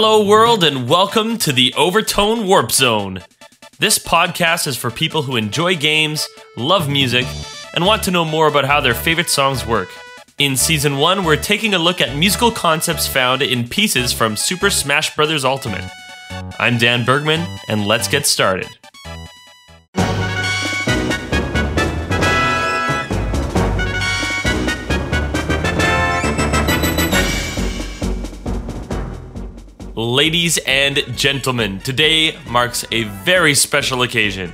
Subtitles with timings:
[0.00, 3.20] Hello, world, and welcome to the Overtone Warp Zone.
[3.80, 7.26] This podcast is for people who enjoy games, love music,
[7.74, 9.88] and want to know more about how their favorite songs work.
[10.38, 14.70] In season 1, we're taking a look at musical concepts found in pieces from Super
[14.70, 15.44] Smash Bros.
[15.44, 15.90] Ultimate.
[16.60, 18.68] I'm Dan Bergman, and let's get started.
[30.18, 34.52] Ladies and gentlemen, today marks a very special occasion.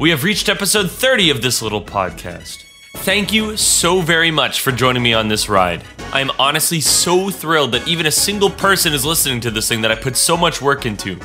[0.00, 2.64] We have reached episode 30 of this little podcast.
[3.04, 5.84] Thank you so very much for joining me on this ride.
[6.14, 9.82] I am honestly so thrilled that even a single person is listening to this thing
[9.82, 11.20] that I put so much work into.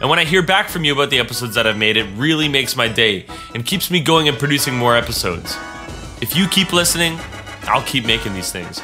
[0.00, 2.48] And when I hear back from you about the episodes that I've made, it really
[2.48, 5.56] makes my day and keeps me going and producing more episodes.
[6.20, 7.20] If you keep listening,
[7.68, 8.82] I'll keep making these things.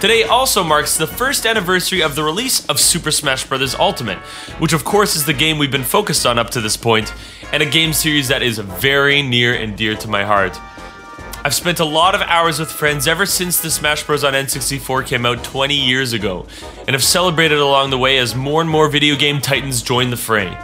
[0.00, 3.74] Today also marks the first anniversary of the release of Super Smash Bros.
[3.74, 4.16] Ultimate,
[4.58, 7.12] which of course is the game we've been focused on up to this point,
[7.52, 10.58] and a game series that is very near and dear to my heart.
[11.44, 14.24] I've spent a lot of hours with friends ever since the Smash Bros.
[14.24, 16.46] on N64 came out 20 years ago,
[16.86, 20.16] and have celebrated along the way as more and more video game titans join the
[20.16, 20.56] fray.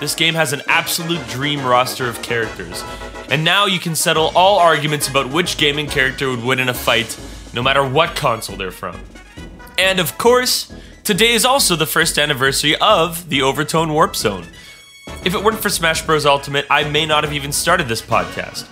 [0.00, 2.82] This game has an absolute dream roster of characters,
[3.28, 6.74] and now you can settle all arguments about which gaming character would win in a
[6.74, 7.14] fight
[7.54, 9.00] no matter what console they're from.
[9.78, 10.72] And of course,
[11.04, 14.46] today is also the first anniversary of the Overtone Warp Zone.
[15.24, 16.26] If it weren't for Smash Bros.
[16.26, 18.68] Ultimate, I may not have even started this podcast.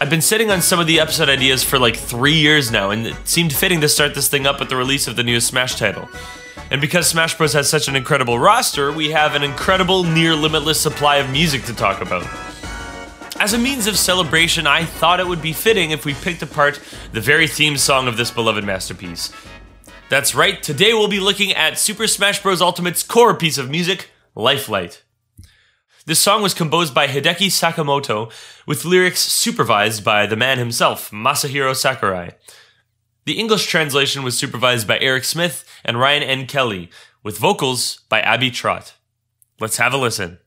[0.00, 3.06] I've been sitting on some of the episode ideas for like three years now, and
[3.06, 5.76] it seemed fitting to start this thing up with the release of the newest Smash
[5.76, 6.08] title.
[6.70, 7.52] And because Smash Bros.
[7.54, 11.74] has such an incredible roster, we have an incredible, near limitless supply of music to
[11.74, 12.26] talk about.
[13.40, 16.80] As a means of celebration, I thought it would be fitting if we picked apart
[17.12, 19.32] the very theme song of this beloved masterpiece.
[20.08, 22.60] That's right, today we'll be looking at Super Smash Bros.
[22.60, 25.02] Ultimate's core piece of music, Lifelight.
[26.04, 28.32] This song was composed by Hideki Sakamoto,
[28.66, 32.30] with lyrics supervised by the man himself, Masahiro Sakurai.
[33.24, 36.46] The English translation was supervised by Eric Smith and Ryan N.
[36.46, 36.90] Kelly,
[37.22, 38.94] with vocals by Abby Trott.
[39.60, 40.38] Let's have a listen.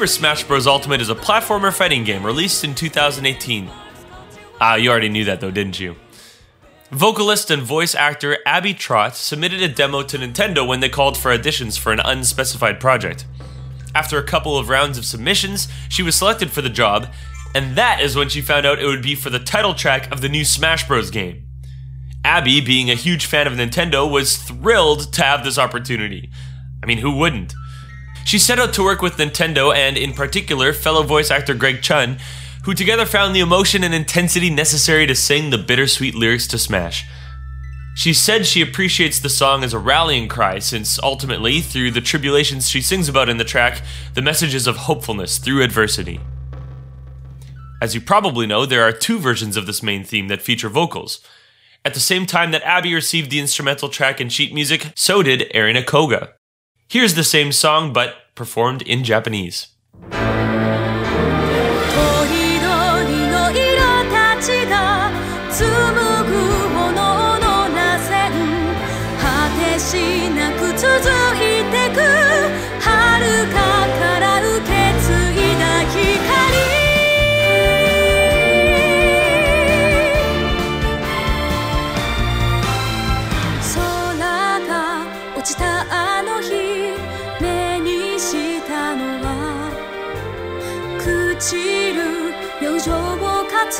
[0.00, 0.66] Super Smash Bros.
[0.66, 3.70] Ultimate is a platformer fighting game released in 2018.
[4.58, 5.94] Ah, you already knew that though, didn't you?
[6.90, 11.36] Vocalist and voice actor Abby Trott submitted a demo to Nintendo when they called for
[11.36, 13.26] auditions for an unspecified project.
[13.94, 17.08] After a couple of rounds of submissions, she was selected for the job,
[17.54, 20.22] and that is when she found out it would be for the title track of
[20.22, 21.10] the new Smash Bros.
[21.10, 21.44] game.
[22.24, 26.30] Abby, being a huge fan of Nintendo, was thrilled to have this opportunity.
[26.82, 27.52] I mean, who wouldn't?
[28.24, 32.18] She set out to work with Nintendo and, in particular, fellow voice actor Greg Chun,
[32.64, 37.06] who together found the emotion and intensity necessary to sing the bittersweet lyrics to Smash.
[37.94, 42.68] She said she appreciates the song as a rallying cry since ultimately, through the tribulations
[42.68, 43.82] she sings about in the track,
[44.14, 46.20] the message is of hopefulness through adversity.
[47.82, 51.20] As you probably know, there are two versions of this main theme that feature vocals.
[51.84, 55.50] At the same time that Abby received the instrumental track and sheet music, so did
[55.54, 56.34] Erina Koga.
[56.90, 59.68] Here's the same song, but performed in Japanese.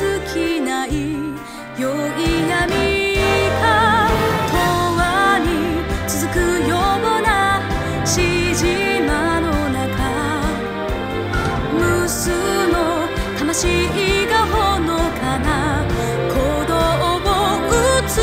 [0.00, 0.90] つきない
[1.78, 3.16] 良い闇
[3.60, 4.08] か
[4.52, 4.58] 永
[4.98, 7.60] 遠に続くような
[8.06, 9.84] しじまの中
[11.74, 12.30] 無数
[12.68, 13.06] の
[13.38, 15.84] 魂がほのかな
[16.30, 17.20] 鼓動を
[17.68, 18.14] 打つ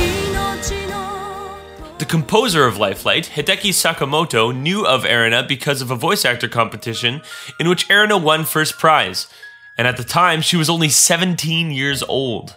[0.00, 0.94] 命の
[1.98, 7.22] The composer of Lifelight, Hideki Sakamoto, knew of Erina because of a voice actor competition
[7.60, 9.28] in which Erina won first prize.
[9.77, 12.55] And at the time, she was only 17 years old.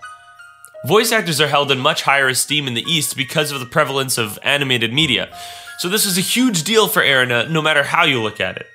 [0.87, 4.19] Voice actors are held in much higher esteem in the East because of the prevalence
[4.19, 5.35] of animated media.
[5.79, 8.67] So this was a huge deal for Erina, no matter how you look at it.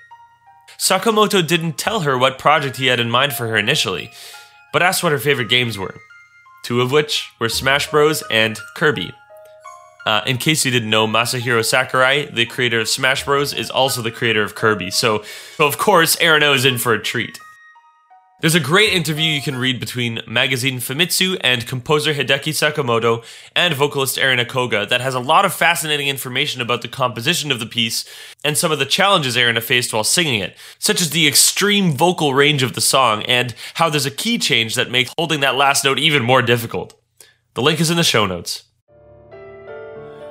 [0.78, 4.12] Sakamoto didn't tell her what project he had in mind for her initially,
[4.74, 5.96] but asked what her favorite games were.
[6.64, 8.24] Two of which were Smash Bros.
[8.32, 9.14] and Kirby.
[10.06, 14.02] Uh, in case you didn't know, Masahiro Sakurai, the creator of Smash Bros., is also
[14.02, 14.90] the creator of Kirby.
[14.90, 15.24] So,
[15.58, 17.38] so of course, Erina is in for a treat.
[18.42, 23.22] There's a great interview you can read between magazine Famitsu and composer Hideki Sakamoto
[23.54, 27.60] and vocalist Erina Koga that has a lot of fascinating information about the composition of
[27.60, 28.06] the piece
[28.42, 32.34] and some of the challenges Erina faced while singing it, such as the extreme vocal
[32.34, 35.84] range of the song and how there's a key change that makes holding that last
[35.84, 36.98] note even more difficult.
[37.56, 38.64] The link is in the show notes.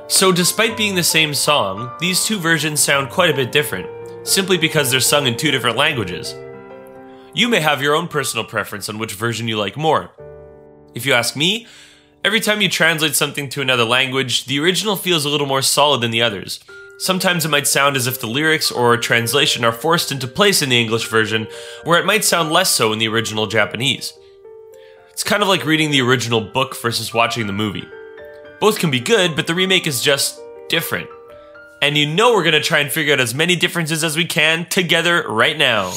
[0.07, 3.87] So, despite being the same song, these two versions sound quite a bit different,
[4.27, 6.35] simply because they're sung in two different languages.
[7.35, 10.11] You may have your own personal preference on which version you like more.
[10.95, 11.67] If you ask me,
[12.25, 16.01] every time you translate something to another language, the original feels a little more solid
[16.01, 16.61] than the others.
[16.99, 20.71] Sometimes it might sound as if the lyrics or translation are forced into place in
[20.71, 21.47] the English version,
[21.85, 24.13] where it might sound less so in the original Japanese.
[25.11, 27.87] It's kind of like reading the original book versus watching the movie.
[28.59, 31.09] Both can be good, but the remake is just different.
[31.83, 34.67] And you know we're gonna try and figure out as many differences as we can
[34.69, 35.93] together right now.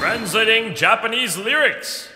[0.00, 2.08] Translating Japanese lyrics.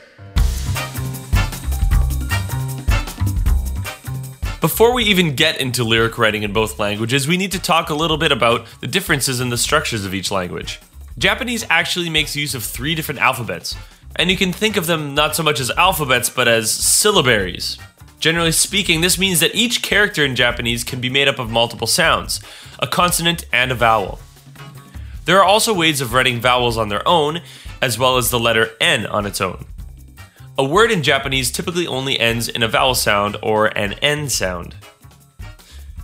[4.62, 7.94] Before we even get into lyric writing in both languages, we need to talk a
[7.94, 10.80] little bit about the differences in the structures of each language.
[11.18, 13.76] Japanese actually makes use of three different alphabets,
[14.16, 17.78] and you can think of them not so much as alphabets but as syllabaries.
[18.18, 21.86] Generally speaking, this means that each character in Japanese can be made up of multiple
[21.86, 22.40] sounds,
[22.78, 24.20] a consonant and a vowel.
[25.24, 27.40] There are also ways of writing vowels on their own,
[27.80, 29.64] as well as the letter N on its own.
[30.56, 34.74] A word in Japanese typically only ends in a vowel sound or an N sound.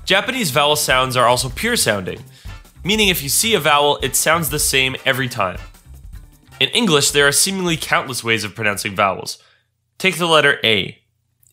[0.05, 2.25] Japanese vowel sounds are also pure sounding,
[2.83, 5.59] meaning if you see a vowel, it sounds the same every time.
[6.59, 9.39] In English, there are seemingly countless ways of pronouncing vowels.
[9.99, 10.99] Take the letter A.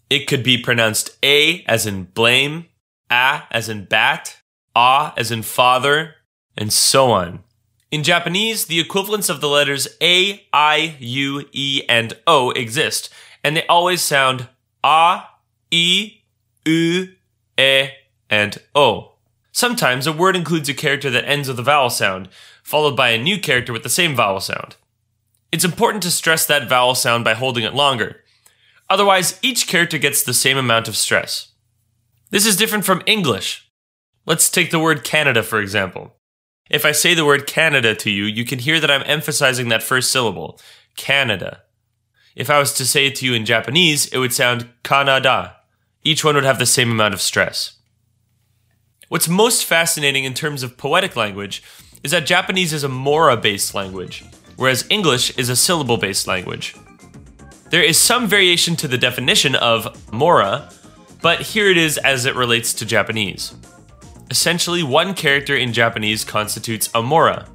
[0.10, 2.66] It could be pronounced A as in blame,
[3.12, 4.38] A as in bat,
[4.76, 6.16] A as in father,
[6.58, 7.44] and so on.
[7.90, 13.10] In Japanese, the equivalents of the letters A, I, U, E, and O exist,
[13.44, 14.50] and they always sound
[14.84, 15.24] A,
[15.72, 16.18] I,
[16.66, 17.10] U,
[17.58, 17.90] E,
[18.30, 19.14] and O.
[19.54, 22.28] Sometimes a word includes a character that ends with a vowel sound,
[22.62, 24.76] followed by a new character with the same vowel sound.
[25.54, 28.18] It's important to stress that vowel sound by holding it longer.
[28.90, 31.54] Otherwise, each character gets the same amount of stress.
[32.32, 33.70] This is different from English.
[34.26, 36.17] Let's take the word Canada, for example.
[36.70, 39.84] If I say the word Canada to you, you can hear that I'm emphasizing that
[39.84, 40.60] first syllable,
[40.96, 41.62] Canada.
[42.36, 45.56] If I was to say it to you in Japanese, it would sound Kanada.
[46.04, 47.78] Each one would have the same amount of stress.
[49.10, 51.64] What's most fascinating in terms of poetic language
[52.04, 54.26] is that Japanese is a mora based language,
[54.58, 56.76] whereas English is a syllable based language.
[57.70, 60.70] There is some variation to the definition of mora,
[61.22, 63.56] but here it is as it relates to Japanese.
[64.30, 67.48] Essentially, one character in Japanese constitutes a mora.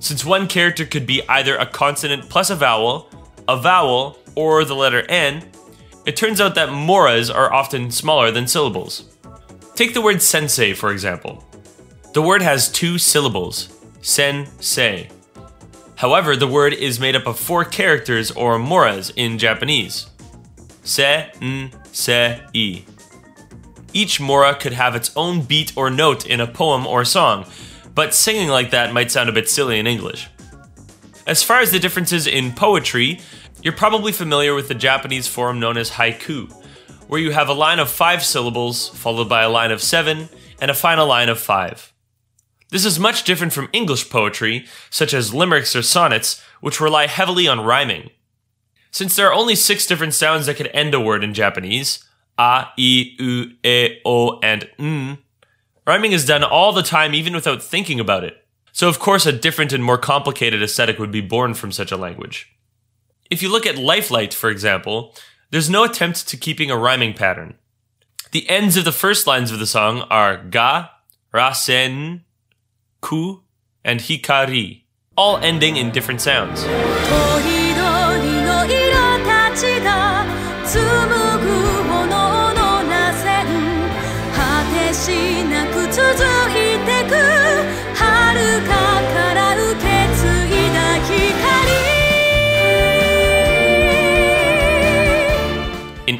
[0.00, 3.10] Since one character could be either a consonant plus a vowel,
[3.48, 5.44] a vowel, or the letter N,
[6.06, 9.04] it turns out that moras are often smaller than syllables.
[9.74, 11.44] Take the word sensei, for example.
[12.14, 13.68] The word has two syllables,
[14.00, 15.08] sen-sei.
[15.96, 20.08] However, the word is made up of four characters or moras in Japanese.
[20.84, 22.84] Se, n, se, i.
[23.98, 27.44] each mora could have its own beat or note in a poem or song,
[27.96, 30.28] but singing like that might sound a bit silly in English.
[31.26, 33.18] As far as the differences in poetry,
[33.60, 36.48] you're probably familiar with the Japanese form known as haiku,
[37.08, 40.28] where you have a line of five syllables followed by a line of seven
[40.60, 41.92] and a final line of five.
[42.70, 47.48] This is much different from English poetry, such as limericks or sonnets, which rely heavily
[47.48, 48.10] on rhyming.
[48.92, 52.04] Since there are only six different sounds that could end a word in Japanese
[52.38, 55.18] a, i, u, e, o, and n
[55.86, 58.44] rhyming is done all the time even without thinking about it.
[58.72, 61.96] So, of course, a different and more complicated aesthetic would be born from such a
[61.96, 62.54] language.
[63.30, 65.14] If you look at Lifelight, for example,
[65.50, 67.54] there's no attempt to keeping a rhyming pattern.
[68.32, 70.90] The ends of the first lines of the song are ga,
[71.32, 72.20] rasen,
[73.00, 73.42] ku,
[73.82, 74.82] and hikari,
[75.16, 76.64] all ending in different sounds.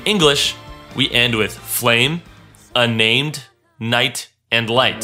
[0.09, 0.57] English,
[0.97, 2.23] we end with flame,
[2.75, 3.45] unnamed,
[3.79, 5.03] night, and light.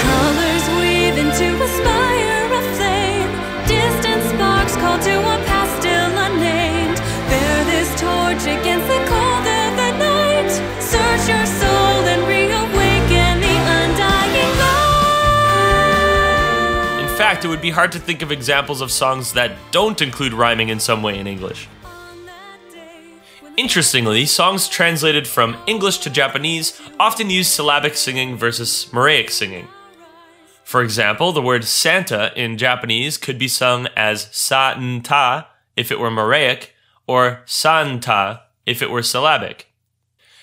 [0.00, 3.30] Colors weave into a spire of flame.
[3.68, 6.96] Distant sparks call to a past still unnamed.
[7.28, 10.50] Bear this torch against the cold of the night.
[10.80, 14.54] Search your soul and reawaken the undying
[16.96, 17.10] light.
[17.10, 20.32] In fact, it would be hard to think of examples of songs that don't include
[20.32, 21.68] rhyming in some way in English.
[23.58, 29.66] Interestingly, songs translated from English to Japanese often use syllabic singing versus Moraic singing.
[30.62, 36.08] For example, the word Santa in Japanese could be sung as Sa-n-ta if it were
[36.08, 36.68] Moraic,
[37.08, 39.66] or Santa if it were syllabic.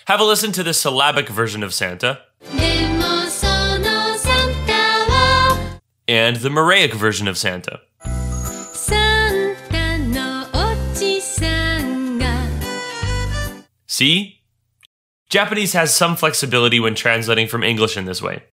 [0.08, 2.20] Have a listen to the syllabic version of Santa.
[6.06, 7.80] And the Moraic version of Santa.
[13.96, 14.42] See?
[15.30, 18.44] Japanese has some flexibility when translating from English in this way.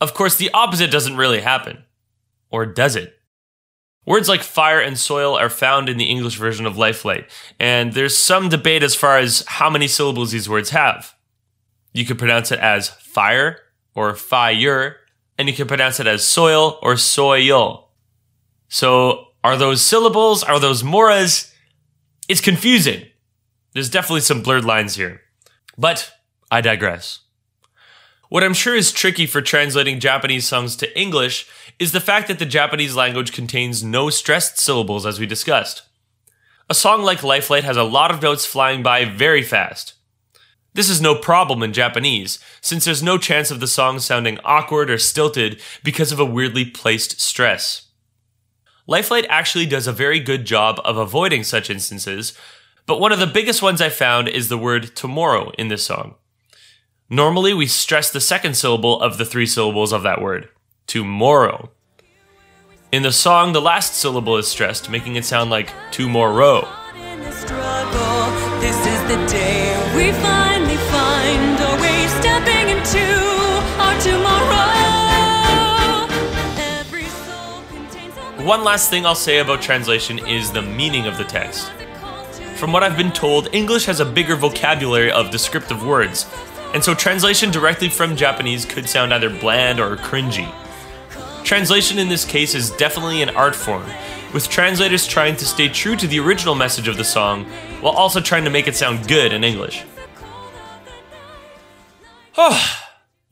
[0.00, 1.84] Of course, the opposite doesn't really happen.
[2.50, 3.12] Or does it?
[4.06, 8.16] Words like fire and soil are found in the English version of Lifelight, and there's
[8.16, 11.14] some debate as far as how many syllables these words have.
[11.92, 13.58] You could pronounce it as fire
[13.94, 14.96] or fire,
[15.36, 17.90] and you can pronounce it as soil or soil.
[18.70, 20.42] So, are those syllables?
[20.42, 21.52] Are those moras?
[22.30, 23.08] It's confusing.
[23.72, 25.22] There's definitely some blurred lines here.
[25.78, 26.12] But
[26.50, 27.20] I digress.
[28.28, 31.46] What I'm sure is tricky for translating Japanese songs to English
[31.78, 35.82] is the fact that the Japanese language contains no stressed syllables, as we discussed.
[36.70, 39.94] A song like Lifelight has a lot of notes flying by very fast.
[40.74, 44.90] This is no problem in Japanese, since there's no chance of the song sounding awkward
[44.90, 47.88] or stilted because of a weirdly placed stress.
[48.86, 52.32] Lifelight actually does a very good job of avoiding such instances,
[52.86, 56.16] but one of the biggest ones I found is the word tomorrow in this song.
[57.08, 60.48] Normally, we stress the second syllable of the three syllables of that word
[60.86, 61.70] tomorrow.
[62.90, 66.68] In the song, the last syllable is stressed, making it sound like tomorrow.
[68.60, 73.04] This is the day we finally find a way stepping into
[73.78, 76.06] our tomorrow.
[76.58, 81.16] Every soul contains a One last thing I'll say about translation is the meaning of
[81.18, 81.70] the text.
[82.62, 86.26] From what I've been told, English has a bigger vocabulary of descriptive words,
[86.72, 90.48] and so translation directly from Japanese could sound either bland or cringy.
[91.42, 93.84] Translation in this case is definitely an art form,
[94.32, 97.46] with translators trying to stay true to the original message of the song
[97.80, 99.82] while also trying to make it sound good in English.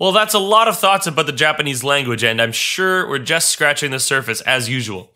[0.01, 3.51] well, that's a lot of thoughts about the Japanese language, and I'm sure we're just
[3.51, 5.13] scratching the surface as usual.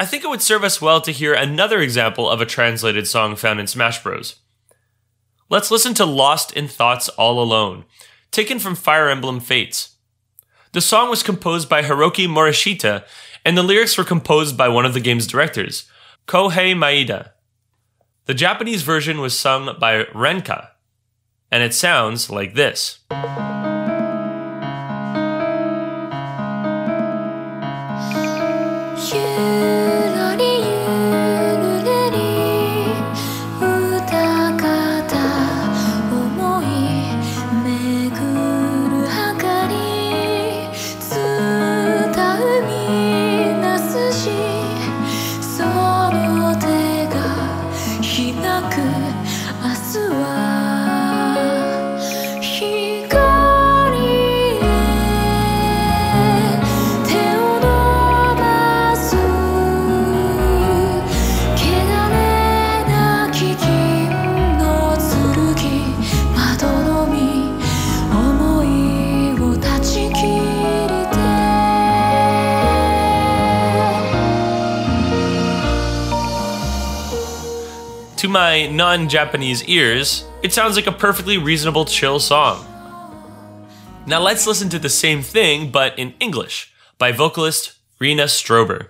[0.00, 3.34] I think it would serve us well to hear another example of a translated song
[3.34, 4.36] found in Smash Bros.
[5.50, 7.84] Let's listen to Lost in Thoughts All Alone,
[8.30, 9.96] taken from Fire Emblem Fates.
[10.72, 13.04] The song was composed by Hiroki Morishita,
[13.44, 15.90] and the lyrics were composed by one of the game's directors,
[16.28, 17.30] Kohei Maeda.
[18.26, 20.68] The Japanese version was sung by Renka,
[21.50, 23.00] and it sounds like this.
[78.48, 82.56] My non Japanese ears, it sounds like a perfectly reasonable chill song.
[84.06, 88.88] Now let's listen to the same thing, but in English, by vocalist Rena Strober.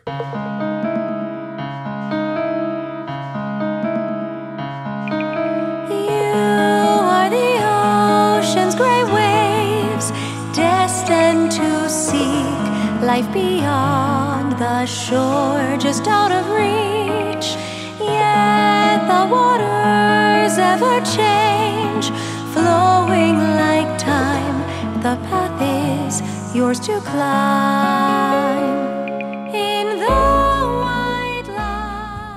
[13.12, 17.56] Life beyond the shore, just out of reach.
[18.00, 18.67] Yet
[19.08, 22.10] the waters ever change,
[22.52, 24.56] flowing like time.
[25.02, 28.28] The path is yours to climb.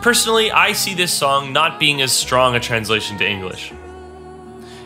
[0.02, 3.72] Personally, I see this song not being as strong a translation to English.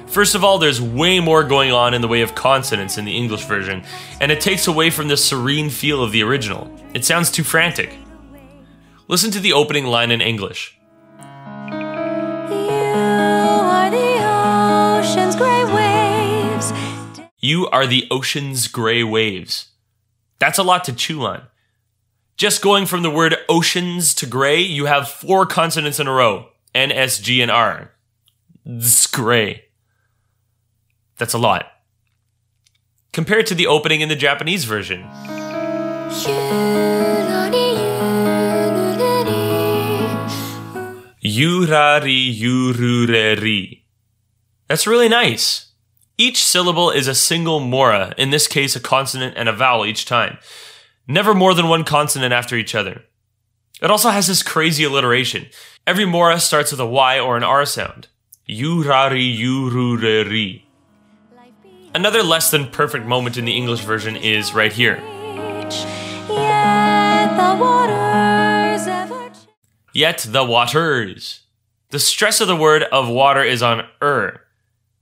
[0.07, 3.15] First of all, there's way more going on in the way of consonants in the
[3.15, 3.83] English version,
[4.19, 6.69] and it takes away from the serene feel of the original.
[6.93, 7.97] It sounds too frantic.
[9.07, 10.74] Listen to the opening line in English.
[17.39, 19.69] You are the ocean's gray waves.
[20.39, 21.43] That's a lot to chew on.
[22.37, 26.49] Just going from the word oceans to gray, you have four consonants in a row
[26.73, 27.91] N, S, G, and R.
[28.65, 29.65] It's gray.
[31.17, 31.71] That's a lot.
[33.13, 35.03] Compared to the opening in the Japanese version.
[41.23, 43.83] Yurari yurureri.
[44.67, 45.64] That's really nice.
[46.17, 50.05] Each syllable is a single mora, in this case a consonant and a vowel each
[50.05, 50.37] time.
[51.07, 53.03] Never more than one consonant after each other.
[53.81, 55.47] It also has this crazy alliteration.
[55.85, 58.07] Every mora starts with a Y or an R sound.
[58.47, 60.61] Yurari yurureri.
[61.93, 65.01] Another less than perfect moment in the English version is right here.
[69.93, 71.41] Yet the waters.
[71.89, 74.44] The stress of the word of water is on er.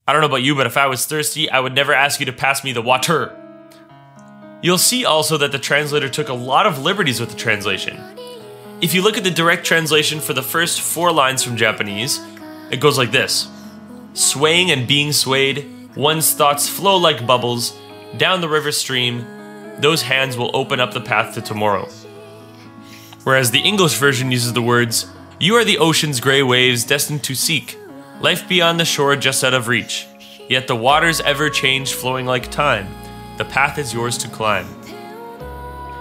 [0.05, 2.25] I don't know about you, but if I was thirsty, I would never ask you
[2.25, 3.33] to pass me the water.
[4.61, 7.97] You'll see also that the translator took a lot of liberties with the translation.
[8.81, 12.19] If you look at the direct translation for the first four lines from Japanese,
[12.69, 13.49] it goes like this
[14.13, 17.73] Swaying and being swayed, one's thoughts flow like bubbles,
[18.17, 19.25] down the river stream,
[19.79, 21.87] those hands will open up the path to tomorrow.
[23.23, 27.35] Whereas the English version uses the words, You are the ocean's gray waves destined to
[27.35, 27.77] seek,
[28.21, 30.07] life beyond the shore just out of reach.
[30.49, 32.87] Yet the waters ever change, flowing like time.
[33.37, 34.67] The path is yours to climb.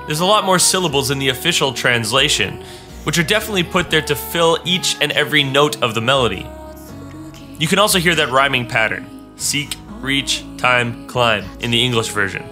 [0.06, 2.62] There's a lot more syllables in the official translation,
[3.04, 6.46] which are definitely put there to fill each and every note of the melody.
[7.58, 12.42] You can also hear that rhyming pattern seek, reach, time, climb in the English version.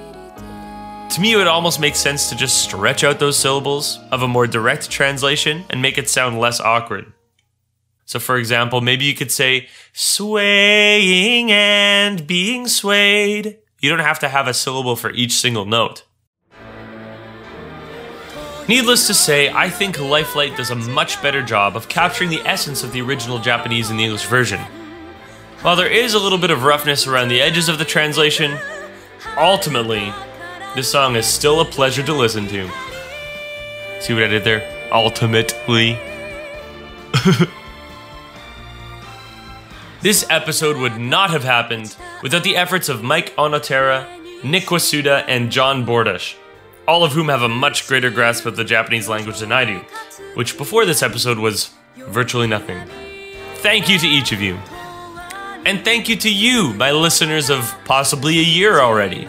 [1.11, 4.29] To me, it would almost make sense to just stretch out those syllables of a
[4.29, 7.13] more direct translation and make it sound less awkward.
[8.11, 13.59] So, for example, maybe you could say swaying and being swayed.
[13.79, 16.03] You don't have to have a syllable for each single note.
[18.67, 22.83] Needless to say, I think Lifelight does a much better job of capturing the essence
[22.83, 24.59] of the original Japanese and the English version.
[25.63, 28.59] While there is a little bit of roughness around the edges of the translation,
[29.39, 30.13] ultimately,
[30.75, 32.69] this song is still a pleasure to listen to.
[34.01, 34.91] See what I did there?
[34.91, 35.97] Ultimately.
[40.03, 44.07] this episode would not have happened without the efforts of Mike Onotera,
[44.43, 46.37] Nick Wasuda, and John Bordash,
[46.89, 49.85] all of whom have a much greater grasp of the Japanese language than I do,
[50.35, 52.81] which before this episode was virtually nothing.
[53.57, 54.55] Thank you to each of you.
[55.67, 59.29] And thank you to you, my listeners of possibly a year already.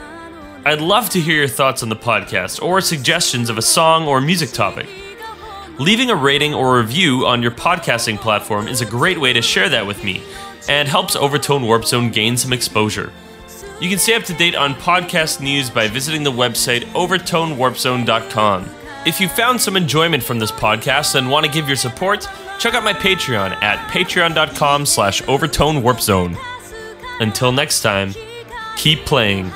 [0.63, 4.21] I'd love to hear your thoughts on the podcast or suggestions of a song or
[4.21, 4.87] music topic.
[5.79, 9.67] Leaving a rating or review on your podcasting platform is a great way to share
[9.67, 10.23] that with me
[10.69, 13.11] and helps Overtone Warp Zone gain some exposure.
[13.79, 18.69] You can stay up to date on podcast news by visiting the website overtonewarpzone.com.
[19.05, 22.27] If you found some enjoyment from this podcast and want to give your support,
[22.59, 26.37] check out my Patreon at patreon.com slash overtonewarpzone.
[27.19, 28.13] Until next time,
[28.77, 29.51] keep playing.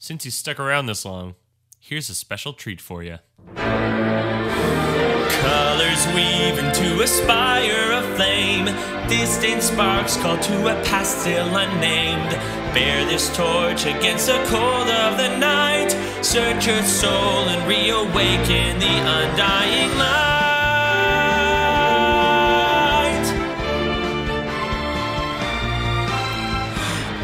[0.00, 1.34] Since you stuck around this long,
[1.86, 3.18] here's a special treat for you.
[3.56, 3.66] Colors
[6.14, 8.64] weave into a spire of flame.
[9.06, 12.30] Distant sparks call to a past still unnamed.
[12.74, 15.90] Bear this torch against the cold of the night.
[16.22, 20.14] Search your soul and reawaken the undying light.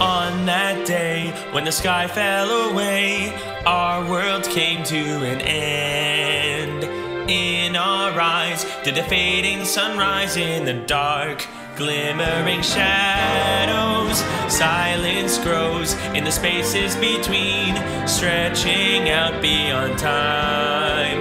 [0.01, 3.33] On that day when the sky fell away,
[3.67, 6.85] our world came to an end.
[7.31, 11.47] In our eyes did a fading sunrise in the dark,
[11.77, 14.19] glimmering shadows.
[14.53, 17.77] Silence grows in the spaces between,
[18.09, 21.21] stretching out beyond time.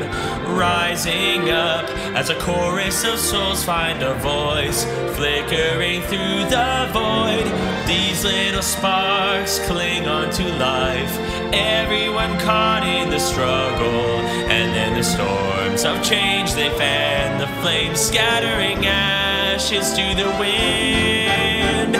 [0.55, 7.68] Rising up as a chorus of souls find a voice, flickering through the void.
[7.89, 11.17] These little sparks cling on to life.
[11.51, 17.99] Everyone caught in the struggle, and then the storms of change they fan the flames,
[17.99, 21.95] scattering ashes to the wind.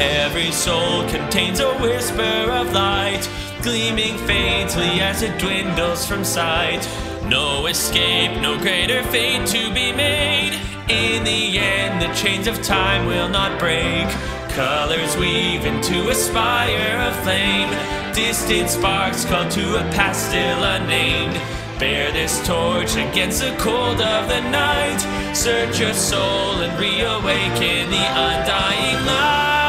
[0.00, 3.28] Every soul contains a whisper of light,
[3.60, 6.88] gleaming faintly as it dwindles from sight.
[7.26, 10.58] No escape, no greater fate to be made.
[10.88, 14.08] In the end, the chains of time will not break.
[14.54, 17.68] Colors weave into a spire of flame.
[18.14, 21.34] Distant sparks call to a past still unnamed.
[21.80, 25.00] Bear this torch against the cold of the night.
[25.34, 29.64] Search your soul and reawaken the undying light.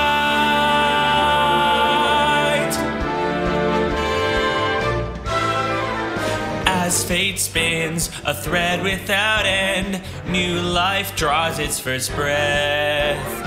[6.67, 13.44] As fate spins a thread without end, new life draws its first breath.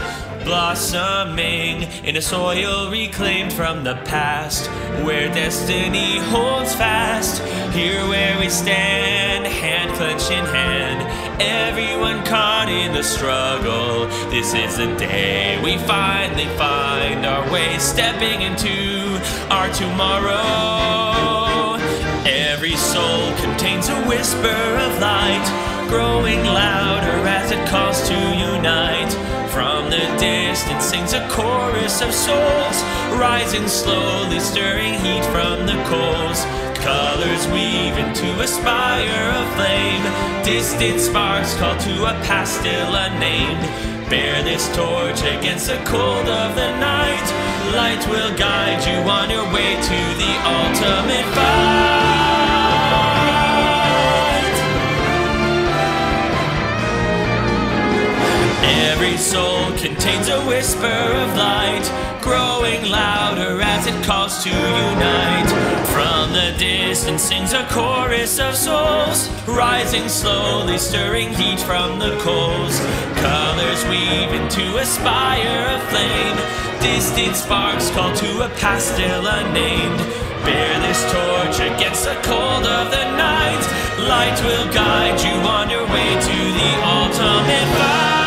[0.48, 4.66] Blossoming in a soil reclaimed from the past,
[5.04, 7.42] where destiny holds fast.
[7.74, 11.06] Here where we stand, hand clenched in hand,
[11.38, 14.06] everyone caught in the struggle.
[14.30, 21.76] This is the day we finally find our way, stepping into our tomorrow.
[22.24, 25.44] Every soul contains a whisper of light,
[25.90, 28.77] growing louder as it calls to unite.
[30.88, 32.82] Sings a chorus of souls,
[33.20, 36.46] rising slowly, stirring heat from the coals.
[36.80, 40.02] Colors weave into a spire of flame.
[40.44, 43.60] Distant sparks call to a past still unnamed.
[44.08, 47.28] Bear this torch against the cold of the night.
[47.76, 52.17] Light will guide you on your way to the ultimate fight.
[58.62, 61.86] Every soul contains a whisper of light,
[62.20, 65.50] growing louder as it calls to unite.
[65.94, 72.80] From the distance sings a chorus of souls, rising slowly, stirring heat from the coals.
[73.16, 76.36] Colors weave into a spire of flame.
[76.80, 79.98] Distant sparks call to a past still unnamed.
[80.44, 83.64] Bear this torch against the cold of the night.
[84.08, 88.17] Light will guide you on your way to the ultimate fight.